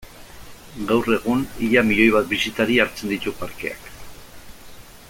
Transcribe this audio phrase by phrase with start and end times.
[0.91, 3.89] Gaur egun ia milioi bat bisitari hartzen ditu parkeak.